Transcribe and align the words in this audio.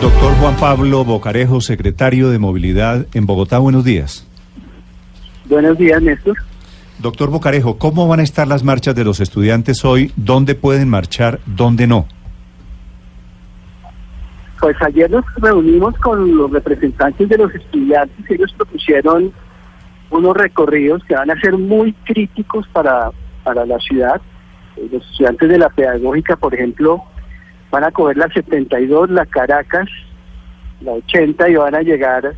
Doctor 0.00 0.34
Juan 0.40 0.56
Pablo 0.56 1.04
Bocarejo, 1.04 1.60
secretario 1.60 2.28
de 2.28 2.40
Movilidad 2.40 3.06
en 3.14 3.24
Bogotá, 3.24 3.58
buenos 3.60 3.84
días. 3.84 4.26
Buenos 5.44 5.78
días, 5.78 6.02
Néstor. 6.02 6.36
Doctor 6.98 7.30
Bocarejo, 7.30 7.78
¿cómo 7.78 8.08
van 8.08 8.18
a 8.18 8.24
estar 8.24 8.48
las 8.48 8.64
marchas 8.64 8.96
de 8.96 9.04
los 9.04 9.20
estudiantes 9.20 9.84
hoy? 9.84 10.10
¿Dónde 10.16 10.56
pueden 10.56 10.88
marchar? 10.88 11.38
¿Dónde 11.46 11.86
no? 11.86 12.08
Pues 14.58 14.74
ayer 14.82 15.08
nos 15.08 15.24
reunimos 15.36 15.96
con 15.98 16.36
los 16.36 16.50
representantes 16.50 17.28
de 17.28 17.38
los 17.38 17.54
estudiantes 17.54 18.28
y 18.28 18.34
ellos 18.34 18.52
propusieron 18.56 19.32
unos 20.10 20.36
recorridos 20.36 21.04
que 21.04 21.14
van 21.14 21.30
a 21.30 21.40
ser 21.40 21.56
muy 21.56 21.92
críticos 21.92 22.66
para, 22.72 23.12
para 23.44 23.64
la 23.64 23.78
ciudad. 23.78 24.20
Eh, 24.76 24.88
Los 24.90 25.08
estudiantes 25.12 25.48
de 25.48 25.58
la 25.58 25.68
pedagógica, 25.68 26.34
por 26.34 26.54
ejemplo, 26.54 27.04
van 27.70 27.84
a 27.84 27.90
coger 27.90 28.16
la 28.16 28.28
72, 28.28 29.10
la 29.10 29.26
Caracas, 29.26 29.88
la 30.80 30.92
80 30.92 31.48
y 31.48 31.54
van 31.54 31.74
a 31.74 31.82
llegar 31.82 32.34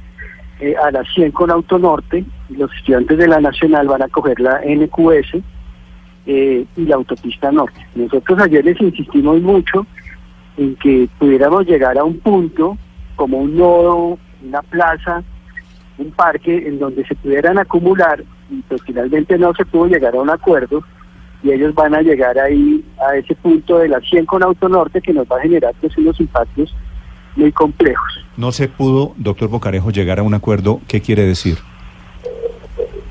eh, 0.60 0.74
a 0.76 0.90
la 0.90 1.04
100 1.04 1.32
con 1.32 1.50
Autonorte. 1.50 2.24
Los 2.50 2.72
estudiantes 2.74 3.18
de 3.18 3.28
la 3.28 3.40
Nacional 3.40 3.88
van 3.88 4.02
a 4.02 4.08
coger 4.08 4.38
la 4.40 4.60
NQS 4.64 5.42
eh, 6.26 6.64
y 6.76 6.84
la 6.84 6.96
autopista 6.96 7.50
norte. 7.50 7.86
Nosotros 7.94 8.38
ayer 8.40 8.64
les 8.64 8.80
insistimos 8.80 9.40
mucho 9.40 9.86
en 10.56 10.76
que 10.76 11.08
pudiéramos 11.18 11.66
llegar 11.66 11.98
a 11.98 12.04
un 12.04 12.18
punto 12.18 12.76
como 13.16 13.38
un 13.38 13.56
nodo, 13.56 14.18
una 14.42 14.62
plaza, 14.62 15.22
un 15.98 16.10
parque 16.10 16.68
en 16.68 16.78
donde 16.78 17.04
se 17.06 17.14
pudieran 17.14 17.58
acumular 17.58 18.22
y 18.50 18.60
pues 18.62 18.82
finalmente 18.82 19.38
no 19.38 19.54
se 19.54 19.64
pudo 19.64 19.86
llegar 19.86 20.14
a 20.14 20.20
un 20.20 20.30
acuerdo 20.30 20.82
y 21.42 21.50
ellos 21.50 21.74
van 21.74 21.94
a 21.94 22.02
llegar 22.02 22.38
ahí 22.38 22.84
a 23.06 23.16
ese 23.16 23.34
punto 23.34 23.78
de 23.78 23.88
la 23.88 24.00
100 24.00 24.26
con 24.26 24.42
Autonorte 24.42 25.00
que 25.00 25.12
nos 25.12 25.26
va 25.26 25.38
a 25.38 25.42
generar 25.42 25.74
pues 25.80 25.96
unos 25.98 26.18
impactos 26.20 26.74
muy 27.36 27.50
complejos. 27.52 28.24
No 28.36 28.52
se 28.52 28.68
pudo, 28.68 29.14
doctor 29.16 29.48
Bocarejo, 29.48 29.90
llegar 29.90 30.18
a 30.18 30.22
un 30.22 30.34
acuerdo. 30.34 30.80
¿Qué 30.86 31.00
quiere 31.00 31.24
decir? 31.24 31.58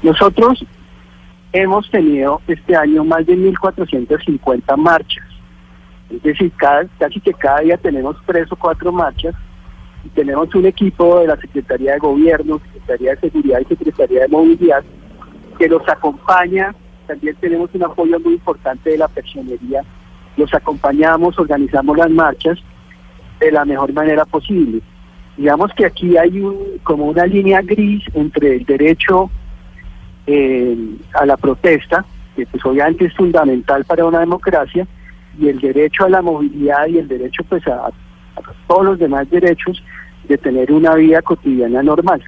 Nosotros 0.03 0.65
hemos 1.53 1.89
tenido 1.91 2.41
este 2.47 2.75
año 2.75 3.03
más 3.03 3.25
de 3.25 3.37
1.450 3.37 4.77
marchas. 4.77 5.25
Es 6.09 6.23
decir, 6.23 6.51
cada, 6.57 6.85
casi 6.99 7.19
que 7.19 7.33
cada 7.33 7.61
día 7.61 7.77
tenemos 7.77 8.15
tres 8.25 8.51
o 8.51 8.55
cuatro 8.55 8.91
marchas 8.91 9.35
y 10.03 10.09
tenemos 10.09 10.53
un 10.55 10.65
equipo 10.65 11.19
de 11.19 11.27
la 11.27 11.37
Secretaría 11.37 11.93
de 11.93 11.99
Gobierno, 11.99 12.59
Secretaría 12.73 13.11
de 13.11 13.19
Seguridad 13.21 13.59
y 13.61 13.65
Secretaría 13.65 14.21
de 14.21 14.27
Movilidad 14.27 14.83
que 15.57 15.67
los 15.67 15.87
acompaña. 15.87 16.73
También 17.07 17.35
tenemos 17.39 17.69
un 17.73 17.83
apoyo 17.83 18.19
muy 18.19 18.33
importante 18.33 18.91
de 18.91 18.97
la 18.97 19.07
personería. 19.07 19.83
Los 20.37 20.53
acompañamos, 20.53 21.37
organizamos 21.37 21.97
las 21.97 22.09
marchas 22.09 22.59
de 23.39 23.51
la 23.51 23.65
mejor 23.65 23.91
manera 23.93 24.25
posible. 24.25 24.81
Digamos 25.37 25.71
que 25.73 25.85
aquí 25.85 26.17
hay 26.17 26.39
un, 26.39 26.57
como 26.83 27.05
una 27.05 27.25
línea 27.25 27.61
gris 27.61 28.03
entre 28.13 28.57
el 28.57 28.65
derecho 28.65 29.29
eh, 30.27 30.77
a 31.13 31.25
la 31.25 31.37
protesta, 31.37 32.05
que 32.35 32.45
pues 32.45 32.63
obviamente 32.65 33.05
es 33.05 33.13
fundamental 33.15 33.83
para 33.85 34.05
una 34.05 34.19
democracia, 34.19 34.87
y 35.39 35.47
el 35.47 35.59
derecho 35.59 36.05
a 36.05 36.09
la 36.09 36.21
movilidad 36.21 36.87
y 36.87 36.97
el 36.97 37.07
derecho 37.07 37.43
pues 37.47 37.65
a, 37.67 37.87
a 37.87 37.91
todos 38.67 38.85
los 38.85 38.99
demás 38.99 39.29
derechos 39.29 39.83
de 40.27 40.37
tener 40.37 40.71
una 40.71 40.95
vida 40.95 41.21
cotidiana 41.21 41.81
normal. 41.81 42.21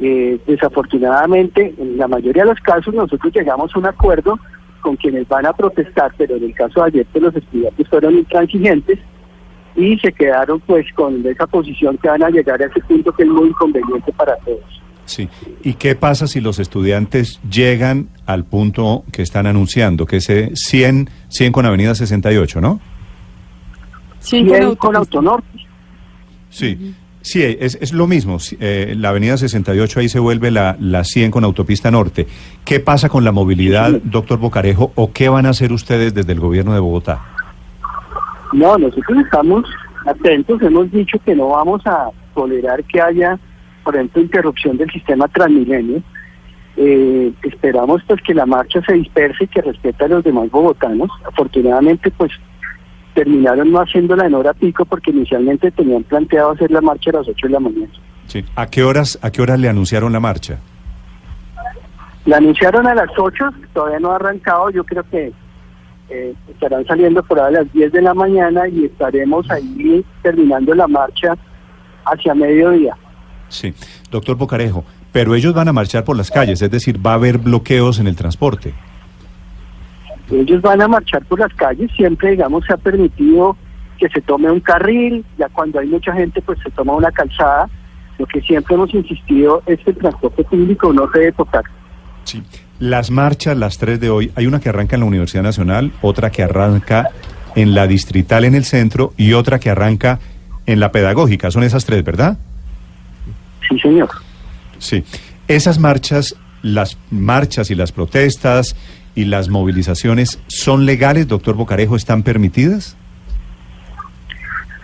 Eh, 0.00 0.38
desafortunadamente, 0.46 1.74
en 1.78 1.96
la 1.96 2.08
mayoría 2.08 2.42
de 2.42 2.50
los 2.50 2.60
casos 2.60 2.92
nosotros 2.94 3.32
llegamos 3.32 3.74
a 3.74 3.78
un 3.78 3.86
acuerdo 3.86 4.38
con 4.80 4.96
quienes 4.96 5.26
van 5.28 5.46
a 5.46 5.52
protestar, 5.52 6.12
pero 6.18 6.36
en 6.36 6.44
el 6.44 6.54
caso 6.54 6.80
de 6.80 6.86
ayer 6.86 7.06
pues, 7.12 7.24
los 7.24 7.36
estudiantes 7.36 7.88
fueron 7.88 8.14
intransigentes 8.14 8.98
y 9.76 9.96
se 9.98 10.12
quedaron 10.12 10.60
pues 10.60 10.86
con 10.94 11.24
esa 11.26 11.46
posición 11.46 11.96
que 11.98 12.08
van 12.08 12.22
a 12.22 12.30
llegar 12.30 12.60
a 12.60 12.66
ese 12.66 12.80
punto 12.80 13.12
que 13.12 13.22
es 13.22 13.28
muy 13.28 13.48
inconveniente 13.48 14.12
para 14.12 14.36
todos. 14.38 14.82
Sí. 15.06 15.28
¿Y 15.62 15.74
qué 15.74 15.94
pasa 15.94 16.26
si 16.26 16.40
los 16.40 16.58
estudiantes 16.58 17.40
llegan 17.48 18.08
al 18.26 18.44
punto 18.44 19.04
que 19.12 19.22
están 19.22 19.46
anunciando, 19.46 20.06
que 20.06 20.16
es 20.16 20.30
eh, 20.30 20.50
100, 20.54 21.10
100 21.28 21.52
con 21.52 21.66
Avenida 21.66 21.94
68, 21.94 22.60
¿no? 22.60 22.80
Sí, 24.20 24.46
con 24.78 24.96
Autonorte. 24.96 25.46
Sí. 26.48 26.94
Sí, 27.24 27.42
es, 27.42 27.78
es 27.80 27.94
lo 27.94 28.06
mismo. 28.06 28.36
Eh, 28.60 28.94
la 28.98 29.08
avenida 29.08 29.38
68 29.38 30.00
ahí 30.00 30.10
se 30.10 30.18
vuelve 30.18 30.50
la, 30.50 30.76
la 30.78 31.04
100 31.04 31.30
con 31.30 31.42
autopista 31.42 31.90
norte. 31.90 32.26
¿Qué 32.66 32.80
pasa 32.80 33.08
con 33.08 33.24
la 33.24 33.32
movilidad, 33.32 33.92
doctor 34.04 34.38
Bocarejo, 34.38 34.92
o 34.94 35.10
qué 35.10 35.30
van 35.30 35.46
a 35.46 35.48
hacer 35.48 35.72
ustedes 35.72 36.12
desde 36.12 36.32
el 36.32 36.40
gobierno 36.40 36.74
de 36.74 36.80
Bogotá? 36.80 37.22
No, 38.52 38.76
nosotros 38.76 39.24
estamos 39.24 39.64
atentos, 40.04 40.60
hemos 40.60 40.90
dicho 40.92 41.18
que 41.24 41.34
no 41.34 41.48
vamos 41.48 41.80
a 41.86 42.10
tolerar 42.34 42.84
que 42.84 43.00
haya, 43.00 43.38
por 43.84 43.96
ejemplo, 43.96 44.20
interrupción 44.20 44.76
del 44.76 44.90
sistema 44.90 45.26
Transmilenio. 45.28 46.02
Eh, 46.76 47.32
esperamos 47.42 48.02
pues 48.06 48.20
que 48.20 48.34
la 48.34 48.44
marcha 48.44 48.82
se 48.86 48.92
disperse 48.92 49.44
y 49.44 49.46
que 49.48 49.62
respete 49.62 50.04
a 50.04 50.08
los 50.08 50.24
demás 50.24 50.50
bogotanos. 50.50 51.08
Afortunadamente, 51.26 52.10
pues 52.10 52.32
terminaron 53.14 53.70
no 53.70 53.80
haciéndola 53.80 54.26
en 54.26 54.34
hora 54.34 54.52
pico 54.52 54.84
porque 54.84 55.10
inicialmente 55.10 55.70
tenían 55.70 56.02
planteado 56.02 56.50
hacer 56.50 56.70
la 56.70 56.80
marcha 56.80 57.10
a 57.10 57.14
las 57.14 57.28
8 57.28 57.46
de 57.46 57.52
la 57.52 57.60
mañana. 57.60 57.92
Sí. 58.26 58.44
¿A 58.56 58.66
qué 58.66 58.82
horas, 58.82 59.18
a 59.22 59.30
qué 59.30 59.42
horas 59.42 59.58
le 59.58 59.68
anunciaron 59.68 60.12
la 60.12 60.20
marcha? 60.20 60.58
La 62.26 62.38
anunciaron 62.38 62.86
a 62.86 62.94
las 62.94 63.10
8, 63.16 63.44
todavía 63.72 64.00
no 64.00 64.10
ha 64.10 64.16
arrancado, 64.16 64.70
yo 64.70 64.82
creo 64.84 65.02
que 65.10 65.32
eh, 66.08 66.34
estarán 66.48 66.84
saliendo 66.86 67.22
por 67.22 67.38
ahí 67.38 67.54
a 67.54 67.62
las 67.62 67.72
10 67.72 67.92
de 67.92 68.02
la 68.02 68.14
mañana 68.14 68.66
y 68.68 68.86
estaremos 68.86 69.50
ahí 69.50 70.04
terminando 70.22 70.74
la 70.74 70.88
marcha 70.88 71.36
hacia 72.04 72.34
mediodía. 72.34 72.96
Sí. 73.48 73.74
Doctor 74.10 74.36
Bocarejo, 74.36 74.84
pero 75.12 75.34
ellos 75.34 75.54
van 75.54 75.68
a 75.68 75.72
marchar 75.72 76.04
por 76.04 76.16
las 76.16 76.30
calles, 76.30 76.60
es 76.62 76.70
decir, 76.70 77.04
va 77.04 77.12
a 77.12 77.14
haber 77.14 77.38
bloqueos 77.38 77.98
en 77.98 78.06
el 78.06 78.16
transporte. 78.16 78.74
Ellos 80.30 80.62
van 80.62 80.80
a 80.80 80.88
marchar 80.88 81.24
por 81.24 81.38
las 81.38 81.52
calles, 81.54 81.90
siempre, 81.96 82.30
digamos, 82.32 82.64
se 82.64 82.72
ha 82.72 82.76
permitido 82.76 83.56
que 83.98 84.08
se 84.08 84.20
tome 84.20 84.50
un 84.50 84.60
carril, 84.60 85.24
ya 85.38 85.48
cuando 85.48 85.78
hay 85.78 85.86
mucha 85.86 86.12
gente, 86.12 86.40
pues 86.42 86.58
se 86.62 86.70
toma 86.70 86.94
una 86.94 87.12
calzada. 87.12 87.68
Lo 88.18 88.26
que 88.26 88.40
siempre 88.40 88.74
hemos 88.74 88.92
insistido 88.94 89.62
es 89.66 89.80
que 89.80 89.90
el 89.90 89.98
transporte 89.98 90.44
público 90.44 90.92
no 90.92 91.10
se 91.12 91.18
debe 91.18 91.32
tocar. 91.32 91.64
Sí. 92.24 92.42
Las 92.78 93.10
marchas, 93.10 93.56
las 93.56 93.78
tres 93.78 94.00
de 94.00 94.10
hoy, 94.10 94.32
hay 94.34 94.46
una 94.46 94.60
que 94.60 94.68
arranca 94.68 94.96
en 94.96 95.00
la 95.00 95.06
Universidad 95.06 95.42
Nacional, 95.42 95.92
otra 96.02 96.30
que 96.30 96.42
arranca 96.42 97.10
en 97.54 97.74
la 97.74 97.86
Distrital 97.86 98.44
en 98.44 98.54
el 98.54 98.64
centro 98.64 99.12
y 99.16 99.32
otra 99.32 99.58
que 99.58 99.70
arranca 99.70 100.18
en 100.66 100.80
la 100.80 100.90
Pedagógica. 100.90 101.50
Son 101.50 101.62
esas 101.62 101.84
tres, 101.84 102.04
¿verdad? 102.04 102.36
Sí, 103.68 103.78
señor. 103.78 104.10
Sí. 104.78 105.04
Esas 105.46 105.78
marchas, 105.78 106.36
las 106.62 106.98
marchas 107.10 107.70
y 107.70 107.74
las 107.74 107.92
protestas 107.92 108.74
y 109.14 109.24
las 109.26 109.48
movilizaciones, 109.48 110.40
¿son 110.48 110.86
legales, 110.86 111.28
doctor 111.28 111.54
Bocarejo? 111.54 111.96
¿Están 111.96 112.22
permitidas? 112.22 112.96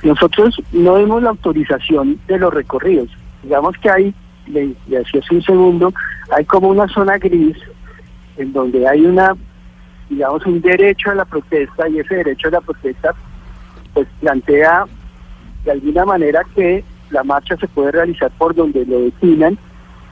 Nosotros 0.02 0.56
no 0.72 0.94
vemos 0.94 1.22
la 1.22 1.30
autorización 1.30 2.18
de 2.26 2.38
los 2.38 2.52
recorridos. 2.52 3.08
Digamos 3.42 3.76
que 3.78 3.90
hay, 3.90 4.14
le 4.46 4.74
hacía 5.00 5.20
hace 5.20 5.34
un 5.34 5.42
segundo, 5.42 5.92
hay 6.34 6.44
como 6.44 6.68
una 6.68 6.88
zona 6.88 7.18
gris 7.18 7.56
en 8.36 8.52
donde 8.52 8.88
hay 8.88 9.04
una, 9.04 9.36
digamos, 10.08 10.44
un 10.46 10.60
derecho 10.60 11.10
a 11.10 11.14
la 11.14 11.24
protesta 11.24 11.88
y 11.88 11.98
ese 11.98 12.16
derecho 12.16 12.48
a 12.48 12.52
la 12.52 12.60
protesta 12.60 13.14
pues 13.92 14.06
plantea 14.20 14.86
de 15.64 15.72
alguna 15.72 16.04
manera 16.04 16.42
que 16.54 16.84
la 17.10 17.24
marcha 17.24 17.56
se 17.56 17.68
puede 17.68 17.92
realizar 17.92 18.30
por 18.38 18.54
donde 18.54 18.86
lo 18.86 19.00
definan, 19.00 19.58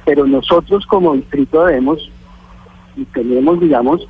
pero 0.05 0.27
nosotros 0.27 0.85
como 0.87 1.15
distrito 1.15 1.65
debemos 1.65 2.11
y 2.99 3.05
tenemos, 3.07 3.61
digamos, 3.61 4.07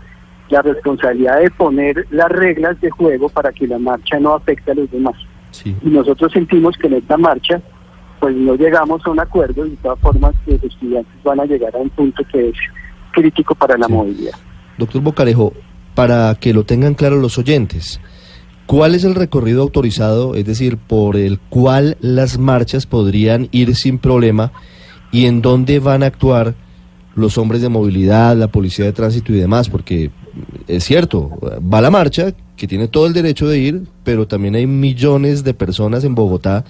la 0.50 0.62
responsabilidad 0.62 1.41
de 1.41 1.50
poner 1.50 2.06
las 2.10 2.28
reglas 2.31 2.81
de 2.81 2.91
juego 2.91 3.28
para 3.28 3.53
que 3.53 3.66
la 3.66 3.78
marcha 3.78 4.19
no 4.19 4.34
afecte 4.34 4.71
a 4.72 4.75
los 4.75 4.91
demás. 4.91 5.15
Sí. 5.50 5.76
Y 5.82 5.88
nosotros 5.91 6.32
sentimos 6.32 6.76
que 6.78 6.87
en 6.87 6.94
esta 6.94 7.17
marcha, 7.17 7.61
pues 8.20 8.35
no 8.35 8.55
llegamos 8.55 9.02
a 9.05 9.11
un 9.11 9.20
acuerdo 9.20 9.67
y 9.67 9.70
de 9.70 9.76
todas 9.76 9.99
formas 10.00 10.35
los 10.46 10.62
estudiantes 10.62 11.23
van 11.23 11.40
a 11.40 11.44
llegar 11.44 11.75
a 11.75 11.79
un 11.79 11.90
punto 11.90 12.23
que 12.32 12.49
es 12.49 12.55
crítico 13.12 13.55
para 13.55 13.76
la 13.76 13.87
Sí. 13.87 13.93
movilidad. 13.93 14.32
Doctor 14.79 15.02
Bocarejo, 15.02 15.52
para 15.94 16.34
que 16.37 16.55
lo 16.55 16.64
tengan 16.64 16.94
claro 16.94 17.17
los 17.17 17.37
oyentes, 17.38 18.00
¿cuál 18.67 18.94
es 18.94 19.05
el 19.05 19.14
recorrido 19.14 19.62
autorizado, 19.62 20.34
es 20.34 20.44
decir, 20.46 20.79
por 20.79 21.17
el 21.17 21.38
cual 21.38 21.96
las 22.00 22.38
marchas 22.38 22.87
podrían 22.87 23.49
ir 23.50 23.75
sin 23.75 23.99
problema 23.99 24.52
y 25.11 25.26
en 25.26 25.43
dónde 25.43 25.79
van 25.81 26.02
a 26.02 26.06
actuar 26.06 26.55
los 27.19 27.38
hombres 27.38 27.62
de 27.62 27.69
movilidad, 27.69 28.37
la 28.37 28.49
policía 28.49 28.85
de 28.85 28.93
tránsito 28.93 29.32
y 29.32 29.37
demás? 29.37 29.69
Porque 29.69 30.11
es 30.67 30.85
cierto, 30.85 31.38
va 31.61 31.81
la 31.81 31.91
marcha, 31.91 32.32
que 32.56 32.67
tiene 32.67 32.88
todo 32.88 33.06
el 33.06 33.12
derecho 33.12 33.49
de 33.49 33.59
ir, 33.59 33.82
pero 34.05 34.26
también 34.26 34.55
hay 34.55 34.67
millones 34.67 35.44
de 35.44 35.55
personas 35.55 36.05
en 36.05 36.15
Bogotá 36.15 36.65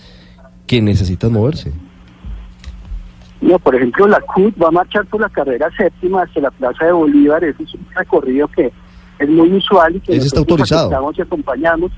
que 0.67 0.83
necesitan 0.83 1.33
moverse. 1.33 1.73
No, 3.41 3.59
por 3.59 3.75
ejemplo, 3.75 4.07
la 4.07 4.21
CUT 4.21 4.61
va 4.63 4.69
a 4.69 4.73
marchar 4.73 5.07
por 5.07 5.21
la 5.21 5.29
carrera 5.29 5.71
séptima 5.77 6.23
hasta 6.23 6.41
la 6.41 6.51
Plaza 6.51 6.87
de 6.87 6.93
Bolívar. 6.93 7.43
Ese 7.45 7.63
es 7.63 7.75
un 7.75 7.87
recorrido 7.95 8.49
que 8.49 8.73
es 9.19 9.29
muy 9.29 9.53
usual 9.53 9.97
y 9.97 10.01
que 10.01 10.17
Ese 10.17 10.27
está 10.27 10.41
autorizado. 10.41 10.89
aceptamos 10.89 11.19
y 11.19 11.23
acompañamos. 11.23 11.93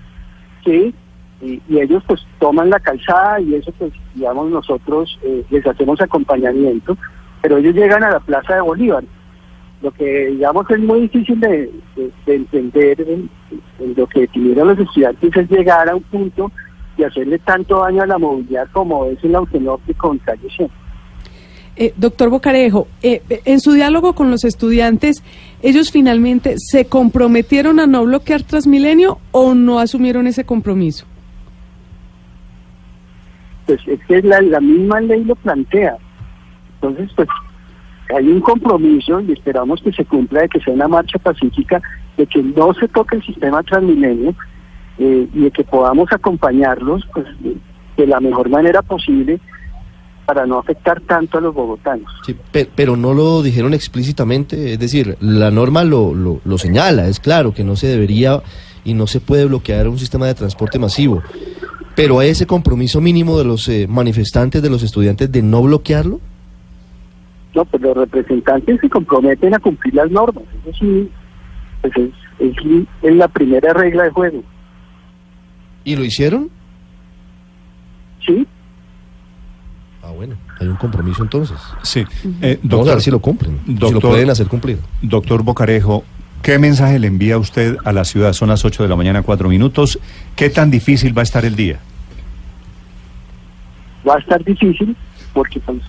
Sí, 0.64 0.94
y, 1.42 1.60
ellos 1.78 2.02
pues 2.06 2.20
toman 2.38 2.68
la 2.68 2.78
calzada 2.78 3.40
y 3.40 3.54
eso 3.54 3.72
pues 3.78 3.92
digamos 4.14 4.50
nosotros 4.50 5.18
eh, 5.22 5.44
les 5.50 5.66
hacemos 5.66 6.00
acompañamiento, 6.00 6.96
pero 7.42 7.58
ellos 7.58 7.74
llegan 7.74 8.02
a 8.04 8.10
la 8.10 8.20
Plaza 8.20 8.54
de 8.54 8.60
Bolívar. 8.60 9.04
Lo 9.82 9.90
que 9.92 10.26
digamos 10.26 10.70
es 10.70 10.78
muy 10.78 11.00
difícil 11.02 11.40
de, 11.40 11.70
entender 12.26 13.00
en, 13.00 13.30
lo 13.96 14.06
que 14.06 14.26
tuvieron 14.28 14.68
los 14.68 14.78
estudiantes 14.78 15.34
es 15.34 15.50
llegar 15.50 15.88
a 15.88 15.96
un 15.96 16.02
punto 16.02 16.52
y 16.98 17.04
hacerle 17.04 17.38
tanto 17.38 17.80
daño 17.80 18.02
a 18.02 18.06
la 18.06 18.18
movilidad 18.18 18.68
como 18.72 19.06
es 19.06 19.22
el 19.24 19.34
autonorte 19.34 19.94
con 19.94 20.18
calle 20.18 20.48
100. 20.54 20.70
Eh, 21.76 21.94
doctor 21.96 22.28
Bocarejo, 22.28 22.88
eh, 23.02 23.22
en 23.46 23.60
su 23.60 23.72
diálogo 23.72 24.14
con 24.14 24.30
los 24.30 24.44
estudiantes, 24.44 25.22
¿ellos 25.62 25.90
finalmente 25.90 26.56
se 26.58 26.84
comprometieron 26.84 27.80
a 27.80 27.86
no 27.86 28.04
bloquear 28.04 28.42
Transmilenio 28.42 29.18
o 29.30 29.54
no 29.54 29.78
asumieron 29.78 30.26
ese 30.26 30.44
compromiso? 30.44 31.06
pues 33.70 33.86
es 33.86 34.00
que 34.06 34.20
la, 34.22 34.40
la 34.40 34.60
misma 34.60 35.00
ley 35.00 35.22
lo 35.24 35.36
plantea. 35.36 35.96
Entonces, 36.80 37.10
pues 37.14 37.28
hay 38.16 38.28
un 38.28 38.40
compromiso 38.40 39.20
y 39.20 39.32
esperamos 39.32 39.80
que 39.82 39.92
se 39.92 40.04
cumpla 40.04 40.42
de 40.42 40.48
que 40.48 40.60
sea 40.60 40.74
una 40.74 40.88
marcha 40.88 41.18
pacífica, 41.18 41.80
de 42.16 42.26
que 42.26 42.42
no 42.42 42.74
se 42.74 42.88
toque 42.88 43.16
el 43.16 43.24
sistema 43.24 43.62
transmilenio 43.62 44.34
eh, 44.98 45.28
y 45.32 45.40
de 45.40 45.50
que 45.50 45.64
podamos 45.64 46.12
acompañarlos 46.12 47.06
pues, 47.12 47.26
de, 47.96 48.06
la 48.06 48.18
mejor 48.18 48.48
manera 48.48 48.80
posible 48.80 49.38
para 50.24 50.46
no 50.46 50.58
afectar 50.58 51.00
tanto 51.02 51.38
a 51.38 51.40
los 51.40 51.54
bogotanos. 51.54 52.10
Sí, 52.24 52.34
pero, 52.74 52.96
no 52.96 53.12
lo 53.12 53.42
dijeron 53.42 53.74
explícitamente, 53.74 54.72
es 54.72 54.78
decir, 54.78 55.18
la 55.20 55.50
norma 55.50 55.84
lo, 55.84 56.14
lo, 56.14 56.40
lo 56.44 56.56
señala, 56.56 57.08
es 57.08 57.20
claro 57.20 57.52
que 57.52 57.64
no 57.64 57.76
se 57.76 57.88
debería 57.88 58.42
y 58.84 58.94
no 58.94 59.06
se 59.06 59.20
puede 59.20 59.44
bloquear 59.44 59.88
un 59.88 59.98
sistema 59.98 60.26
de 60.26 60.34
transporte 60.34 60.78
masivo. 60.78 61.22
Pero 61.94 62.18
hay 62.18 62.30
ese 62.30 62.46
compromiso 62.46 63.00
mínimo 63.00 63.36
de 63.36 63.44
los 63.44 63.68
eh, 63.68 63.86
manifestantes, 63.88 64.62
de 64.62 64.70
los 64.70 64.82
estudiantes, 64.82 65.30
de 65.30 65.42
no 65.42 65.62
bloquearlo. 65.62 66.20
No, 67.54 67.64
pues 67.64 67.82
los 67.82 67.96
representantes 67.96 68.80
se 68.80 68.88
comprometen 68.88 69.54
a 69.54 69.58
cumplir 69.58 69.94
las 69.94 70.10
normas. 70.10 70.44
Eso 70.66 70.78
sí, 70.78 71.10
pues 71.80 71.92
es, 71.96 72.10
es, 73.02 73.14
la 73.16 73.28
primera 73.28 73.72
regla 73.72 74.04
de 74.04 74.10
juego. 74.10 74.42
¿Y 75.84 75.96
lo 75.96 76.04
hicieron? 76.04 76.48
Sí. 78.24 78.46
Ah, 80.02 80.10
bueno, 80.10 80.36
hay 80.60 80.68
un 80.68 80.76
compromiso 80.76 81.22
entonces. 81.22 81.58
Sí. 81.82 82.04
Eh, 82.40 82.58
doctor, 82.62 82.70
Vamos 82.70 82.88
a 82.88 82.92
ver 82.92 83.02
si 83.02 83.10
lo 83.10 83.18
cumplen, 83.20 83.60
doctor, 83.66 83.88
si 83.88 83.94
lo 83.94 84.00
pueden 84.00 84.30
hacer 84.30 84.46
cumplir. 84.46 84.78
Doctor 85.02 85.42
Bocarejo, 85.42 86.04
¿Qué 86.42 86.58
mensaje 86.58 86.98
le 86.98 87.06
envía 87.06 87.36
usted 87.36 87.76
a 87.84 87.92
la 87.92 88.04
ciudad? 88.04 88.32
Son 88.32 88.48
las 88.48 88.64
8 88.64 88.82
de 88.82 88.88
la 88.88 88.96
mañana, 88.96 89.22
4 89.22 89.48
minutos. 89.48 89.98
¿Qué 90.36 90.48
tan 90.48 90.70
difícil 90.70 91.16
va 91.16 91.20
a 91.20 91.24
estar 91.24 91.44
el 91.44 91.54
día? 91.54 91.78
Va 94.08 94.14
a 94.14 94.18
estar 94.18 94.42
difícil 94.42 94.96
porque 95.34 95.60
pues, 95.60 95.82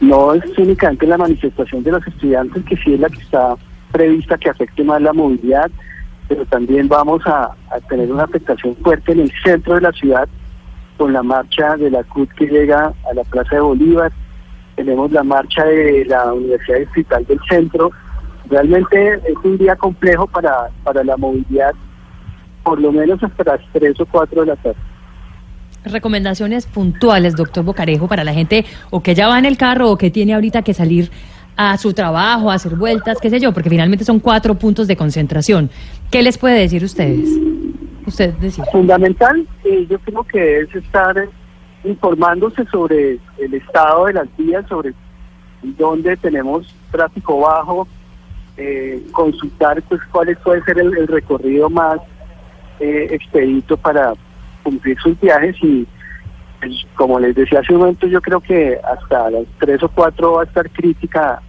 no 0.00 0.34
es 0.34 0.44
únicamente 0.58 1.06
la 1.06 1.18
manifestación 1.18 1.82
de 1.82 1.92
los 1.92 2.06
estudiantes, 2.06 2.64
que 2.64 2.76
sí 2.76 2.94
es 2.94 3.00
la 3.00 3.08
que 3.08 3.20
está 3.20 3.56
prevista 3.92 4.38
que 4.38 4.50
afecte 4.50 4.84
más 4.84 5.02
la 5.02 5.12
movilidad, 5.12 5.70
pero 6.28 6.44
también 6.46 6.88
vamos 6.88 7.22
a, 7.26 7.54
tener 7.88 8.12
una 8.12 8.24
afectación 8.24 8.76
fuerte 8.76 9.12
en 9.12 9.20
el 9.20 9.32
centro 9.42 9.74
de 9.74 9.80
la 9.80 9.92
ciudad 9.92 10.28
con 10.96 11.12
la 11.12 11.22
marcha 11.22 11.76
de 11.76 11.90
la 11.90 12.02
CUT 12.04 12.30
que 12.32 12.46
llega 12.46 12.92
a 13.08 13.14
la 13.14 13.24
Plaza 13.24 13.56
de 13.56 13.60
Bolívar, 13.60 14.12
tenemos 14.76 15.10
la 15.12 15.22
marcha 15.22 15.64
de 15.64 16.04
la 16.04 16.32
Universidad 16.32 16.78
Distrital 16.78 17.24
del 17.26 17.40
Centro, 17.48 17.90
Realmente 18.50 19.14
es 19.14 19.36
un 19.44 19.58
día 19.58 19.76
complejo 19.76 20.26
para, 20.26 20.70
para 20.82 21.04
la 21.04 21.16
movilidad, 21.16 21.74
por 22.64 22.80
lo 22.80 22.92
menos 22.92 23.22
hasta 23.22 23.44
las 23.44 23.60
3 23.72 24.00
o 24.00 24.06
4 24.06 24.40
de 24.40 24.46
la 24.46 24.56
tarde. 24.56 24.78
Recomendaciones 25.92 26.66
puntuales, 26.66 27.36
doctor 27.36 27.64
Bocarejo, 27.64 28.08
para 28.08 28.24
la 28.24 28.32
gente 28.32 28.64
o 28.90 29.02
que 29.02 29.14
ya 29.14 29.28
va 29.28 29.38
en 29.38 29.44
el 29.44 29.56
carro 29.56 29.90
o 29.90 29.98
que 29.98 30.10
tiene 30.10 30.34
ahorita 30.34 30.62
que 30.62 30.74
salir 30.74 31.10
a 31.56 31.76
su 31.76 31.92
trabajo, 31.92 32.50
a 32.50 32.54
hacer 32.54 32.76
vueltas, 32.76 33.18
qué 33.20 33.30
sé 33.30 33.40
yo, 33.40 33.52
porque 33.52 33.68
finalmente 33.68 34.04
son 34.04 34.20
cuatro 34.20 34.54
puntos 34.54 34.86
de 34.86 34.96
concentración. 34.96 35.70
¿Qué 36.08 36.22
les 36.22 36.38
puede 36.38 36.60
decir 36.60 36.84
ustedes? 36.84 37.28
Usted 38.06 38.32
decir. 38.34 38.64
Fundamental, 38.70 39.46
eh, 39.64 39.84
yo 39.90 39.98
creo 39.98 40.22
que 40.22 40.60
es 40.60 40.74
estar 40.74 41.28
informándose 41.82 42.64
sobre 42.66 43.18
el 43.38 43.54
estado 43.54 44.06
de 44.06 44.12
las 44.12 44.36
vías, 44.36 44.64
sobre 44.68 44.94
dónde 45.62 46.16
tenemos 46.16 46.72
tráfico 46.92 47.40
bajo, 47.40 47.88
eh, 48.56 49.02
consultar 49.12 49.82
pues 49.82 50.00
cuál 50.12 50.36
puede 50.44 50.62
ser 50.64 50.78
el, 50.78 51.06
recorrido 51.08 51.68
más 51.68 52.00
eh, 52.80 53.08
expedito 53.10 53.76
para 53.76 54.14
cumplir 54.68 54.98
sus 55.00 55.18
viajes 55.20 55.56
y 55.62 55.86
pues, 56.60 56.86
como 56.94 57.18
les 57.18 57.34
decía 57.34 57.60
hace 57.60 57.72
un 57.72 57.80
momento 57.80 58.06
yo 58.06 58.20
creo 58.20 58.40
que 58.40 58.78
hasta 58.84 59.30
las 59.30 59.44
tres 59.58 59.82
o 59.82 59.88
cuatro 59.88 60.32
va 60.34 60.42
a 60.42 60.44
estar 60.44 60.68
crítica 60.70 61.40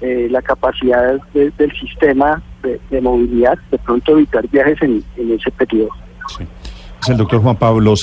eh, 0.00 0.28
la 0.30 0.40
capacidad 0.40 1.20
del 1.34 1.72
sistema 1.78 2.42
de, 2.62 3.00
movilidad 3.00 3.58
de 3.70 3.78
pronto 3.78 4.12
evitar 4.12 4.46
viajes 4.48 4.80
en, 4.82 5.04
ese 5.16 5.50
periodo. 5.50 5.90
Es 7.02 7.08
el 7.08 7.16
doctor 7.16 7.40
Juan 7.42 7.56
Pablo 7.56 7.94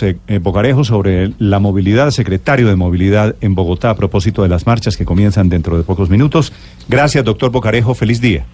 Bocarejo 0.41 0.83
sobre 0.83 1.31
la 1.37 1.59
movilidad, 1.59 2.09
secretario 2.09 2.67
de 2.67 2.75
movilidad 2.75 3.35
en 3.41 3.55
Bogotá 3.55 3.91
a 3.91 3.95
propósito 3.95 4.43
de 4.43 4.49
las 4.49 4.65
marchas 4.65 4.97
que 4.97 5.05
comienzan 5.05 5.49
dentro 5.49 5.77
de 5.77 5.83
pocos 5.83 6.09
minutos. 6.09 6.51
Gracias, 6.87 7.23
doctor 7.23 7.51
Bocarejo. 7.51 7.93
Feliz 7.93 8.19
día. 8.19 8.45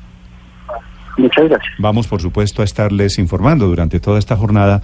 Muchas 1.18 1.48
gracias. 1.48 1.74
Vamos, 1.80 2.08
por 2.08 2.22
supuesto, 2.22 2.62
a 2.62 2.66
estarles 2.66 3.20
informando 3.20 3.68
durante 3.68 4.00
toda 4.00 4.20
esta 4.20 4.36
jornada 4.36 4.82